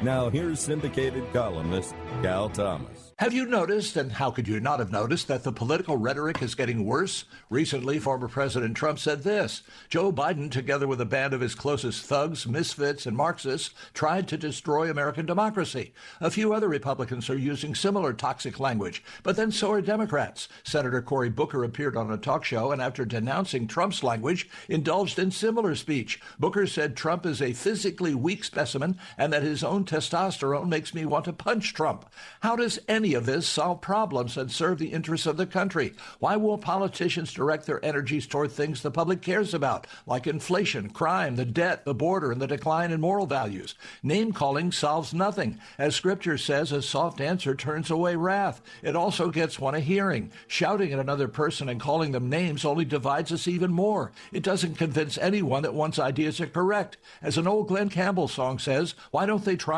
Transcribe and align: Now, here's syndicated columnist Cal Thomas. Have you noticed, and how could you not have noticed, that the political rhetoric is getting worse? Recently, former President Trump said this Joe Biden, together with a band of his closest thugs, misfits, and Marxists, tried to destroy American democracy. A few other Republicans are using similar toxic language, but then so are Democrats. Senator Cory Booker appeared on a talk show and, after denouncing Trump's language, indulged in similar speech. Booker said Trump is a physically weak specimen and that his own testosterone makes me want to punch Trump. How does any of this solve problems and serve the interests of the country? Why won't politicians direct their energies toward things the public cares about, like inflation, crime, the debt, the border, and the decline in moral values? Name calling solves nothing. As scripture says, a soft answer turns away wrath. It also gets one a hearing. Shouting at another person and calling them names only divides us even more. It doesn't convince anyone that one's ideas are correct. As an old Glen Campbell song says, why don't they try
Now, 0.00 0.30
here's 0.30 0.60
syndicated 0.60 1.24
columnist 1.32 1.92
Cal 2.22 2.48
Thomas. 2.50 3.08
Have 3.18 3.34
you 3.34 3.46
noticed, 3.46 3.96
and 3.96 4.12
how 4.12 4.30
could 4.30 4.46
you 4.46 4.60
not 4.60 4.78
have 4.78 4.92
noticed, 4.92 5.26
that 5.26 5.42
the 5.42 5.50
political 5.50 5.96
rhetoric 5.96 6.40
is 6.40 6.54
getting 6.54 6.84
worse? 6.84 7.24
Recently, 7.50 7.98
former 7.98 8.28
President 8.28 8.76
Trump 8.76 9.00
said 9.00 9.24
this 9.24 9.62
Joe 9.88 10.12
Biden, 10.12 10.52
together 10.52 10.86
with 10.86 11.00
a 11.00 11.04
band 11.04 11.34
of 11.34 11.40
his 11.40 11.56
closest 11.56 12.06
thugs, 12.06 12.46
misfits, 12.46 13.06
and 13.06 13.16
Marxists, 13.16 13.74
tried 13.92 14.28
to 14.28 14.36
destroy 14.36 14.88
American 14.88 15.26
democracy. 15.26 15.92
A 16.20 16.30
few 16.30 16.52
other 16.52 16.68
Republicans 16.68 17.28
are 17.28 17.36
using 17.36 17.74
similar 17.74 18.12
toxic 18.12 18.60
language, 18.60 19.02
but 19.24 19.34
then 19.34 19.50
so 19.50 19.72
are 19.72 19.82
Democrats. 19.82 20.48
Senator 20.62 21.02
Cory 21.02 21.28
Booker 21.28 21.64
appeared 21.64 21.96
on 21.96 22.12
a 22.12 22.16
talk 22.16 22.44
show 22.44 22.70
and, 22.70 22.80
after 22.80 23.04
denouncing 23.04 23.66
Trump's 23.66 24.04
language, 24.04 24.48
indulged 24.68 25.18
in 25.18 25.32
similar 25.32 25.74
speech. 25.74 26.20
Booker 26.38 26.68
said 26.68 26.96
Trump 26.96 27.26
is 27.26 27.42
a 27.42 27.52
physically 27.52 28.14
weak 28.14 28.44
specimen 28.44 28.96
and 29.16 29.32
that 29.32 29.42
his 29.42 29.64
own 29.64 29.84
testosterone 29.88 30.68
makes 30.68 30.94
me 30.94 31.04
want 31.04 31.24
to 31.24 31.32
punch 31.32 31.74
Trump. 31.74 32.08
How 32.40 32.54
does 32.54 32.78
any 32.86 33.14
of 33.14 33.26
this 33.26 33.48
solve 33.48 33.80
problems 33.80 34.36
and 34.36 34.52
serve 34.52 34.78
the 34.78 34.92
interests 34.92 35.26
of 35.26 35.36
the 35.36 35.46
country? 35.46 35.94
Why 36.18 36.36
won't 36.36 36.60
politicians 36.60 37.32
direct 37.32 37.66
their 37.66 37.84
energies 37.84 38.26
toward 38.26 38.52
things 38.52 38.82
the 38.82 38.90
public 38.90 39.22
cares 39.22 39.54
about, 39.54 39.86
like 40.06 40.26
inflation, 40.26 40.90
crime, 40.90 41.36
the 41.36 41.44
debt, 41.44 41.84
the 41.84 41.94
border, 41.94 42.30
and 42.30 42.40
the 42.40 42.46
decline 42.46 42.92
in 42.92 43.00
moral 43.00 43.26
values? 43.26 43.74
Name 44.02 44.32
calling 44.32 44.70
solves 44.70 45.14
nothing. 45.14 45.58
As 45.78 45.96
scripture 45.96 46.38
says, 46.38 46.70
a 46.70 46.82
soft 46.82 47.20
answer 47.20 47.54
turns 47.54 47.90
away 47.90 48.14
wrath. 48.14 48.60
It 48.82 48.94
also 48.94 49.30
gets 49.30 49.58
one 49.58 49.74
a 49.74 49.80
hearing. 49.80 50.30
Shouting 50.46 50.92
at 50.92 50.98
another 50.98 51.28
person 51.28 51.68
and 51.68 51.80
calling 51.80 52.12
them 52.12 52.28
names 52.28 52.64
only 52.64 52.84
divides 52.84 53.32
us 53.32 53.48
even 53.48 53.72
more. 53.72 54.12
It 54.32 54.42
doesn't 54.42 54.76
convince 54.76 55.16
anyone 55.16 55.62
that 55.62 55.74
one's 55.74 55.98
ideas 55.98 56.40
are 56.40 56.46
correct. 56.46 56.98
As 57.22 57.38
an 57.38 57.46
old 57.46 57.68
Glen 57.68 57.88
Campbell 57.88 58.28
song 58.28 58.58
says, 58.58 58.94
why 59.10 59.24
don't 59.24 59.44
they 59.44 59.56
try 59.56 59.77